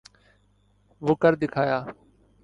[1.01, 1.79] وہ کر دکھایا۔